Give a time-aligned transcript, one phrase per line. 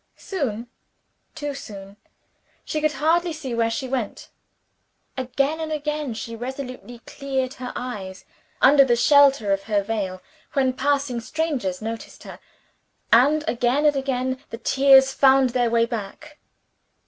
[0.17, 0.65] Soon,
[1.35, 1.95] too soon,
[2.65, 4.29] she could hardly see where she went.
[5.15, 8.25] Again and again she resolutely cleared her eyes,
[8.63, 10.19] under the shelter of her veil,
[10.53, 12.39] when passing strangers noticed her;
[13.13, 16.39] and again and again the tears found their way back.